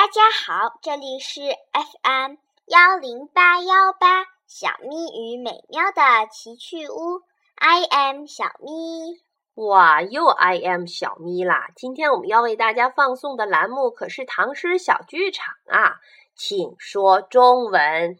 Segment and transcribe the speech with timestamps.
[0.00, 7.20] 大家好，这里是 FM 幺零八幺八小咪与美妙的奇趣屋
[7.56, 9.20] ，I am 小咪。
[9.56, 11.68] 哇，又 I am 小咪啦！
[11.76, 16.00] 今天我们要为大家放送的栏目可是唐诗小剧场啊，
[16.34, 18.18] 请说中文。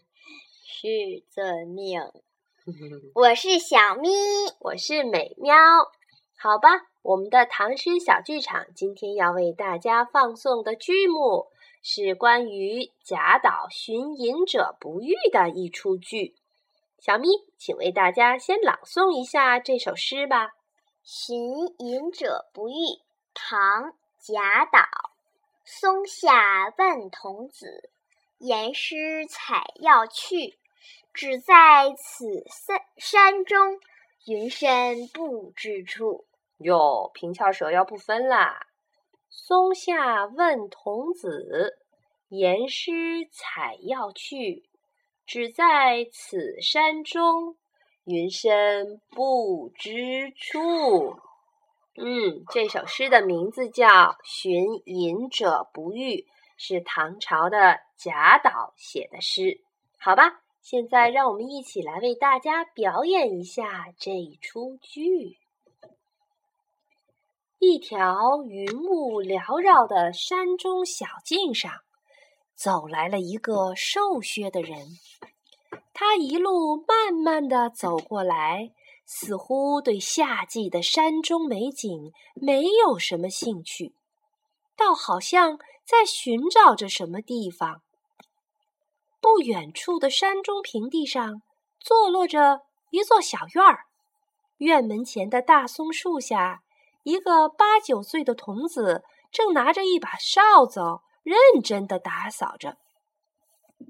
[0.62, 2.02] 是遵命。
[3.16, 4.10] 我是小咪，
[4.58, 5.56] 我是美喵。
[6.36, 6.68] 好吧，
[7.00, 11.46] 我们的唐诗小剧场今天要为大家放送的剧目
[11.82, 16.34] 是关于贾岛寻隐者不遇的一出剧。
[16.98, 20.52] 小咪，请为大家先朗诵一下这首诗吧。
[21.02, 21.40] 寻
[21.78, 22.74] 隐者不遇，
[23.32, 23.58] 唐·
[24.18, 24.80] 贾岛。
[25.64, 27.90] 松下问童子，
[28.38, 30.58] 言师采药去。
[31.14, 33.80] 只在此山山中，
[34.26, 36.26] 云深不知处。
[36.58, 38.66] 哟，平翘舌要不分啦。
[39.30, 41.78] 松下问童子，
[42.28, 42.92] 言师
[43.30, 44.68] 采药去。
[45.24, 47.56] 只在此山中。
[48.04, 51.20] 云深不知处。
[51.96, 53.86] 嗯，这首诗的名字叫
[54.24, 56.16] 《寻隐者不遇》，
[56.56, 59.60] 是唐朝的贾岛写的诗。
[59.98, 65.38] 好吧，现在让我们一起来为大家表演一下这一出剧。
[67.62, 71.70] 一条云雾缭绕的山中小径上，
[72.54, 74.96] 走来了一个瘦削的人。
[75.92, 78.72] 他一路慢慢的走过来，
[79.04, 83.92] 似乎对夏季的山中美景没有什么兴趣，
[84.74, 87.82] 倒好像在寻找着什么地方。
[89.20, 91.42] 不远处的山中平地上，
[91.78, 93.80] 坐落着一座小院儿。
[94.56, 96.62] 院门前的大松树下，
[97.02, 102.76] 一个八九岁的童子正拿着一把扫帚，认真的打扫着。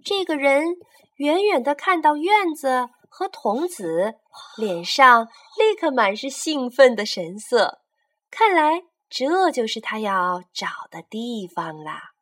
[0.04, 0.64] 这个人
[1.16, 4.14] 远远的看到院子和童子，
[4.56, 5.28] 脸上
[5.58, 7.80] 立刻满是兴奋的神色。
[8.30, 12.12] 看来这就是他要找的地方啦。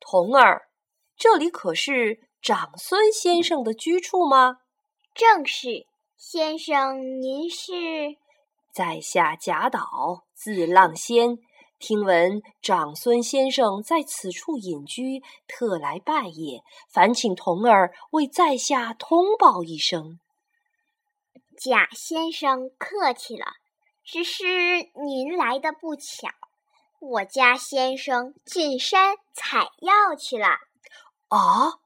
[0.00, 0.68] 童儿，
[1.16, 4.60] 这里可是长孙先生的居处吗？
[5.14, 8.16] 正是，先生您是？
[8.76, 11.38] 在下贾岛，字浪仙。
[11.78, 20.20] 听闻长孙先生在此处隐居，特来拜谒，烦请童儿为在下通报一声。
[21.56, 23.46] 贾先生客气了，
[24.04, 26.28] 只是您来的不巧，
[27.00, 30.48] 我家先生进山采药去了。
[31.28, 31.80] 啊！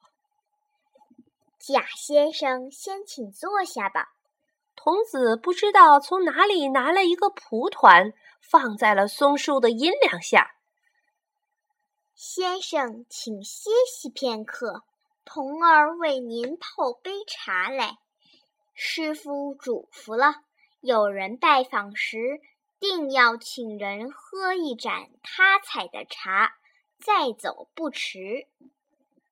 [1.60, 4.08] 贾先生，先请坐下吧。
[4.82, 8.14] 童子不知道从哪里拿了一个蒲团。
[8.40, 10.56] 放在了松树的阴凉下。
[12.16, 14.82] 先生，请歇息片刻，
[15.24, 17.98] 童儿为您泡杯茶来。
[18.74, 20.34] 师傅嘱咐了，
[20.80, 22.40] 有人拜访时，
[22.80, 26.54] 定要请人喝一盏他采的茶，
[26.98, 28.48] 再走不迟。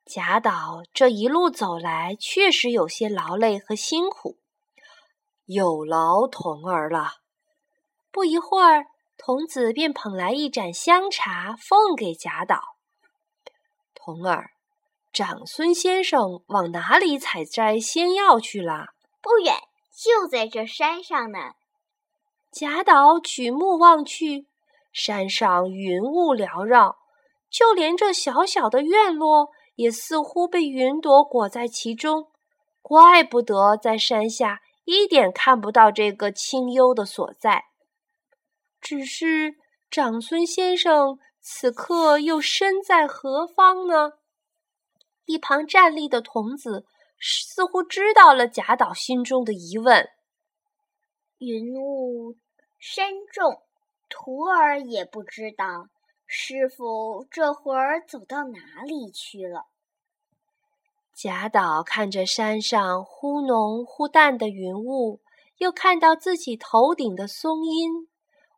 [0.05, 4.39] 贾岛这一路走来，确实有些劳累和辛苦，
[5.49, 7.09] 有劳童儿了。
[8.13, 8.87] 不一会儿。
[9.21, 12.61] 童子便捧来一盏香茶，奉给贾岛。
[13.93, 14.51] 童儿，
[15.13, 18.87] 长孙先生往哪里采摘仙药去了？
[19.21, 19.57] 不远，
[19.93, 21.39] 就在这山上呢。
[22.53, 24.47] 贾岛举目望去，
[24.93, 26.99] 山上云雾缭绕，
[27.51, 32.31] 就连这小小的院落也似乎被云朵裹在其中。
[32.81, 34.61] 怪不得在山下
[34.91, 37.67] 一点看不到这个清幽的所在。
[38.81, 39.57] 只是
[39.91, 44.13] 长孙先生此刻又身在何方呢？
[45.27, 46.87] 一旁站立的童子
[47.21, 50.09] 似乎知道了贾岛心中的疑问。
[51.37, 52.39] 云雾
[52.79, 53.61] 深重，
[54.09, 55.91] 徒儿也不知道
[56.27, 59.67] 师傅这会儿走到哪里去了。
[61.21, 65.21] 贾岛看着山上忽浓忽淡的云雾，
[65.57, 68.07] 又看到自己头顶的松阴。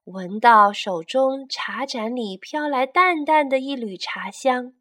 [0.05, 4.75] 闻到手中茶盏里飘来淡淡的一缕茶香，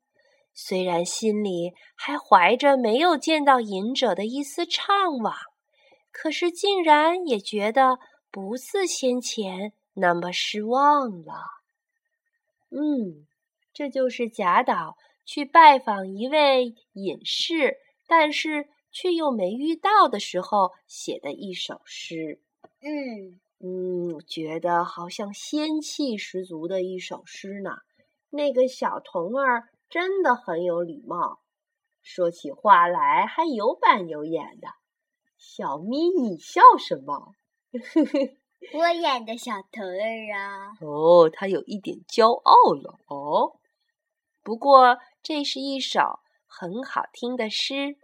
[0.54, 5.34] 虽然心里还怀着没有见到隐者的一丝怅惘，
[6.12, 7.98] 可是竟然也觉得
[8.30, 11.46] 不似先前那么失望了。
[12.72, 13.26] 嗯，
[13.72, 14.98] 这就是贾岛
[15.30, 17.78] 去拜访一位隐士，
[18.08, 22.42] 但是却又没遇到的时候写的一首诗。
[22.82, 23.40] 嗯。
[23.60, 27.78] 嗯，觉得好像仙气十足的一首诗呢。
[28.32, 31.42] 那个小童儿真的很有礼貌，
[32.02, 34.70] 说起话来还有板有眼的。
[35.38, 37.36] 小咪，你笑什么？
[38.74, 40.74] 我演的小童儿啊。
[40.82, 43.60] 哦，他有一点骄傲了哦。
[44.50, 47.98] 不过这是一首很好听的诗，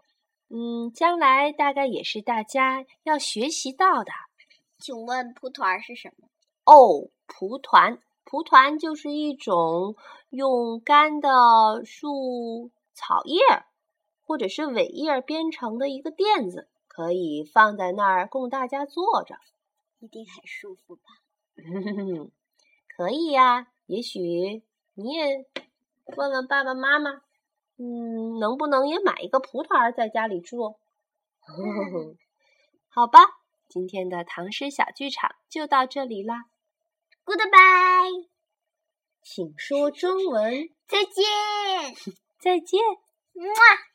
[0.47, 4.11] 嗯，将来大概也是大家要学习到的。
[4.77, 6.27] 请问蒲团是什么？
[6.65, 7.97] 哦，蒲团。
[8.25, 9.95] 蒲团就是一种
[10.29, 13.39] 用干的树草叶
[14.23, 19.35] 或者是苇叶编成的一个垫子，可以放在那儿供大家坐着，
[19.97, 21.01] 一定很舒服吧？
[22.95, 24.61] 可以呀，也许
[24.93, 25.43] 你也
[26.15, 27.11] 问问爸爸妈妈，
[27.77, 30.77] 嗯，能不能也买一个葡萄儿在家里住？
[32.89, 33.19] 好吧，
[33.67, 36.45] 今天的唐诗小剧场就到这里啦。
[37.25, 38.29] Goodbye，
[39.21, 40.69] 请说中文。
[40.87, 41.23] 再见，
[42.39, 42.79] 再见。
[43.33, 43.94] 么。